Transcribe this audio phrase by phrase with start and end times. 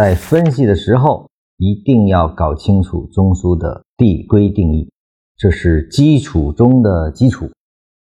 [0.00, 1.28] 在分析的时候
[1.58, 4.90] 一定要搞清楚中枢的递归定义，
[5.36, 7.50] 这是基础中的基础。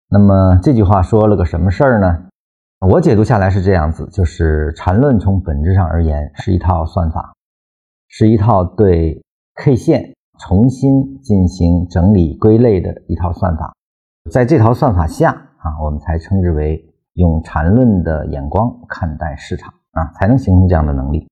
[0.08, 2.28] 那么这句话说了个什么事儿呢？
[2.88, 7.34] 我解读下来是这样子，就是缠论从本质上而言是一套算法，
[8.06, 9.20] 是一套对
[9.56, 13.74] K 线重新进行整理归类的一套算法。
[14.30, 16.80] 在这套算法下啊，我们才称之为
[17.14, 21.26] 用缠论的眼光看待市场啊，才能形成这样的能力。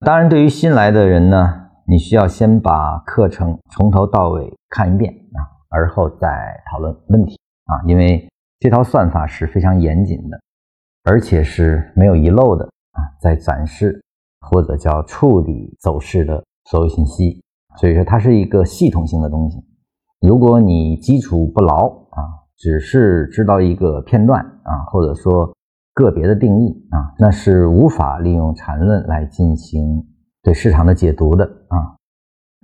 [0.00, 8.28] 当然，对于新来的人呢，你需要先把课程从头到尾看一遍啊，而后再讨论问题啊，因为
[8.60, 10.38] 这套算法是非常严谨的。
[11.08, 14.02] 而且是没有遗漏的啊，在展示
[14.40, 17.40] 或者叫处理走势的所有信息，
[17.78, 19.56] 所以说它是一个系统性的东西。
[20.20, 22.26] 如果你基础不牢啊，
[22.56, 25.55] 只是知道一个片段啊，或者说
[25.96, 30.04] 个别的定义啊，那是无法利用缠论来进行
[30.42, 31.96] 对市场的解读的啊。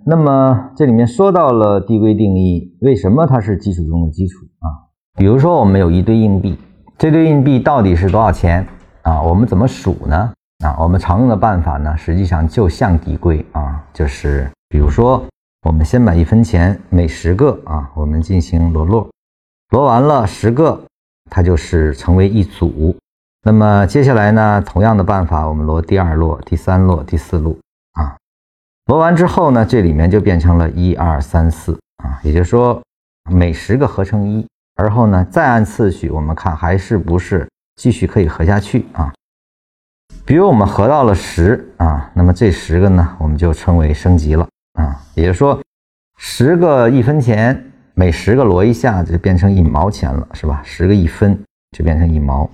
[0.04, 4.68] 那么这里面说到了递归定义，为什么它是基础中的基础啊？
[5.16, 6.58] 比如说我们有一堆硬币。
[6.98, 8.66] 这堆硬币到底是多少钱
[9.00, 9.22] 啊？
[9.22, 10.30] 我们怎么数呢？
[10.62, 15.24] 啊，我们常用的办法呢，实际上就像递归啊，就是比如说，
[15.66, 19.08] 我们先把一分钱每十个啊，我们进行摞摞，
[19.70, 20.84] 摞完了十个，
[21.30, 22.94] 它就是成为一组。
[23.44, 27.58] 那么接下来呢，同样的办法，我们摞第二摞、第三摞、第四摞
[27.94, 28.16] 啊，
[28.86, 31.72] 摞完之后呢，这里面就变成了一二三四
[32.04, 32.80] 啊，也就是说
[33.30, 34.46] 每十个合成一。
[34.76, 39.12] 而后呢，再按次序，我们看还是不是继续可以合下去啊？
[40.24, 44.98] 比如我们合到了十啊，那么这十个呢，我们就称为升级了啊。
[45.14, 45.60] 也就是说，
[46.16, 50.62] 十个一分钱，每十个摞一下就变成一毛钱了，是吧？
[50.64, 51.38] 十个一分
[51.76, 52.48] 就变成一毛，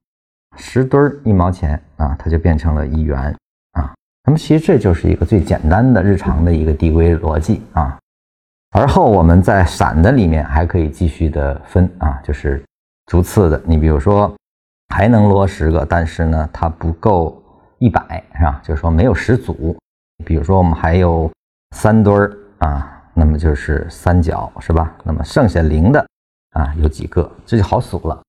[0.59, 3.34] 十堆一毛钱啊，它就变成了一元
[3.73, 3.95] 啊。
[4.25, 7.97] 那么其实这就是一个最简单的日常的一个递归逻辑啊。
[8.73, 12.62] 而后我们在散的里面还可以继续的分啊，就是
[13.07, 13.61] 逐次的。
[13.64, 14.30] 你比如说
[14.95, 17.42] 还能摞十个，但是呢它不够
[17.79, 18.61] 一百，是吧？
[18.63, 19.74] 就是说没有十组。
[20.27, 21.30] 比如说我们还有
[21.77, 24.92] 三堆儿啊，那么就是三角，是吧？
[25.05, 26.07] 那么剩下零的
[26.51, 28.20] 啊有几个，这就好数了。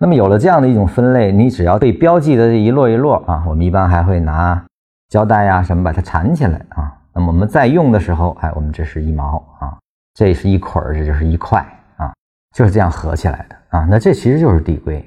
[0.00, 4.64] 那么有了这样的一种分类，你只要被标记的这一摞一摞啊，我们一般还会拿
[5.08, 6.92] 胶带呀什么把它缠起来啊。
[7.12, 9.76] 那么我们在用的时候，哎，我们这是一毛啊，
[10.14, 11.58] 这是一捆儿，这就是一块
[11.96, 12.14] 啊，
[12.54, 13.88] 就是这样合起来的啊。
[13.90, 15.04] 那这其实就是递归。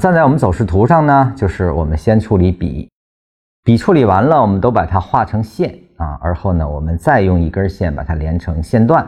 [0.00, 2.88] 站在我们走势图上呢，就是我们先处理笔，
[3.62, 9.06] 笔处理完了，我们都把它画成线啊，而后呢，我们再用一根线把它连成线段。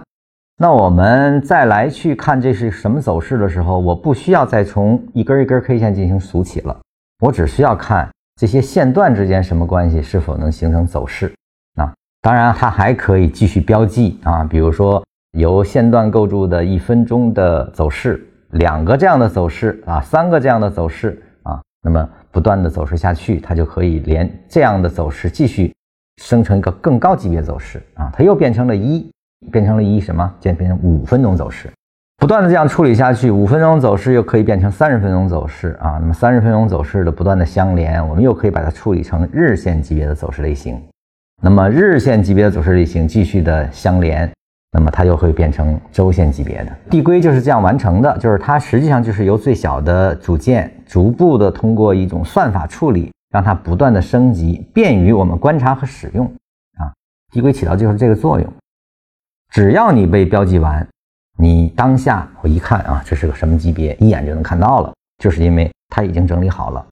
[0.57, 6.81] 那我们再来去看这是什么走势的时候，我不需要再从一根一根 K 线进行数起了，
[7.21, 11.33] 我只需要看这些线段之间什么关系，是否能形成走势。
[11.77, 15.05] 啊当然，它还可以继续标记啊，比如说
[15.37, 25.75] 由线段构筑的一分钟的走势，两个这样的走势啊，三个这样的走势啊，那么不断的走势下去，它就可以连这样的走势继续
[26.23, 29.11] 生成一个更高级别走势啊，它又变成了一，
[29.51, 30.33] 变成了一什么？
[30.41, 31.71] 变变成五分钟走势，
[32.19, 40.81] 不断的这样处理下去，五分钟走势又可以变成三十分钟走势啊，那么三十分钟走势的不断的相连，我们又可以把它处理成日线级别的走势类型。
[41.43, 44.31] 那么日线级别的走势类型继续的相连，
[44.73, 56.25] 那么它又会变成周线级别的递归就是这样完成的，就是它实际上就是由最小的组件逐步的通过一种算法处理，让它不断的升级，便于我们观察和使用
[56.79, 56.89] 啊。
[57.33, 58.51] 递归起到就是这个作用。
[59.51, 60.87] 只要你被标记完，
[61.39, 66.87] 你当下我一看啊，这是个什么级别，一眼就能看到了，就是因为它已经整理好了。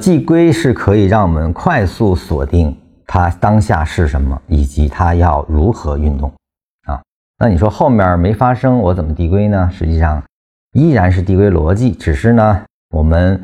[0.00, 2.76] 递归是可以让我们快速锁定。
[3.04, 6.32] 它当下是什么，以及它要如何运动
[6.86, 7.02] 啊？
[7.38, 9.68] 那你说后面没发生，我怎么递归呢？
[9.70, 10.22] 实际上
[10.72, 12.64] 依然是递归逻辑，只是呢，
[12.94, 13.38] 我们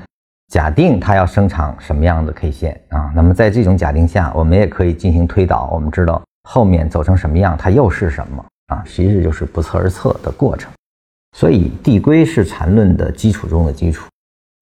[0.50, 3.12] 假定它要生产什么样的 K 线啊？
[3.14, 8.82] 那么在这种假定下，我们也可以进行推导，我们知道后面走成什么样，它又是什么啊？
[8.86, 10.72] 其实就是不测而测的过程。
[11.36, 14.08] 所以递归是缠论的基础中的基础。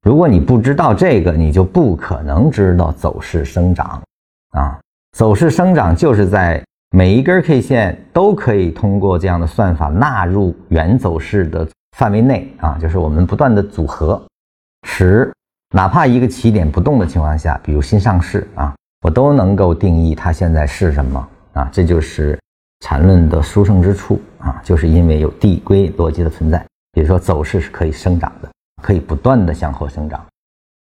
[0.03, 4.03] 如果你不知道这个，你就不可能知道走势生长
[4.51, 4.77] 啊。
[5.17, 6.61] 走势生长就是在
[6.91, 11.67] 每一根 K 线都可以通过这样的算法纳入原走势的
[11.97, 14.21] 范围内啊，就是我们不断的组合，
[14.89, 15.33] 使
[15.73, 22.39] 哪怕一个起点不动的情况下，比如新上市啊，我都能够定义它现在是什么啊，这就是
[22.81, 28.51] 缠论的殊胜之处啊，就是因为有递归逻辑的存在，比如说走势是可以生长的，
[28.83, 30.25] 可以不断的向后生长。